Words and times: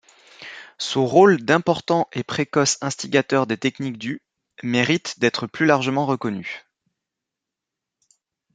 Son 0.79 1.05
rôle 1.05 1.43
d'important 1.45 2.07
et 2.11 2.23
précoce 2.23 2.79
instigateur 2.81 3.45
des 3.45 3.55
techniques 3.57 3.99
du 3.99 4.23
mérite 4.63 5.19
d'être 5.19 5.45
plus 5.45 5.67
largement 5.67 6.07
reconnu. 6.07 6.65